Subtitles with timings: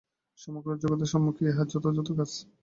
[0.39, 2.31] সমগ্র জগতের সম্মুখে ইহাই যথার্থ কাজ।